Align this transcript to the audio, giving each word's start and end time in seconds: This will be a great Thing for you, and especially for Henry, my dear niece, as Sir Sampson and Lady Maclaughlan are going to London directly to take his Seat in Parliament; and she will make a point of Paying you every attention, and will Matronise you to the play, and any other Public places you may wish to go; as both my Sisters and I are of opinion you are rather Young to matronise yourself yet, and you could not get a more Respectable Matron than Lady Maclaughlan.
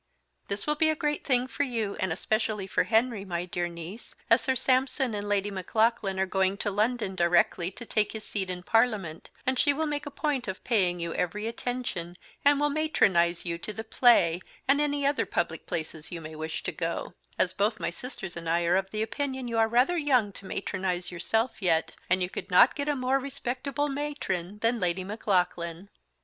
This 0.47 0.65
will 0.65 0.73
be 0.73 0.89
a 0.89 0.95
great 0.95 1.23
Thing 1.23 1.45
for 1.45 1.61
you, 1.61 1.95
and 1.99 2.11
especially 2.11 2.65
for 2.65 2.85
Henry, 2.85 3.23
my 3.23 3.45
dear 3.45 3.67
niece, 3.67 4.15
as 4.31 4.41
Sir 4.41 4.55
Sampson 4.55 5.13
and 5.13 5.29
Lady 5.29 5.51
Maclaughlan 5.51 6.19
are 6.19 6.25
going 6.25 6.57
to 6.57 6.71
London 6.71 7.13
directly 7.15 7.69
to 7.69 7.85
take 7.85 8.13
his 8.13 8.23
Seat 8.23 8.49
in 8.49 8.63
Parliament; 8.63 9.29
and 9.45 9.59
she 9.59 9.73
will 9.73 9.85
make 9.85 10.07
a 10.07 10.09
point 10.09 10.47
of 10.47 10.63
Paying 10.63 10.99
you 10.99 11.13
every 11.13 11.45
attention, 11.45 12.17
and 12.43 12.59
will 12.59 12.71
Matronise 12.71 13.45
you 13.45 13.59
to 13.59 13.71
the 13.71 13.83
play, 13.83 14.41
and 14.67 14.81
any 14.81 15.05
other 15.05 15.27
Public 15.27 15.67
places 15.67 16.11
you 16.11 16.19
may 16.19 16.33
wish 16.35 16.63
to 16.63 16.71
go; 16.71 17.13
as 17.37 17.53
both 17.53 17.79
my 17.79 17.91
Sisters 17.91 18.35
and 18.35 18.49
I 18.49 18.63
are 18.65 18.77
of 18.77 18.91
opinion 18.91 19.47
you 19.47 19.59
are 19.59 19.67
rather 19.67 19.97
Young 19.99 20.31
to 20.31 20.47
matronise 20.47 21.11
yourself 21.11 21.61
yet, 21.61 21.91
and 22.09 22.23
you 22.23 22.27
could 22.31 22.49
not 22.49 22.73
get 22.73 22.89
a 22.89 22.95
more 22.95 23.19
Respectable 23.19 23.87
Matron 23.87 24.57
than 24.63 24.79
Lady 24.79 25.03
Maclaughlan. 25.03 25.89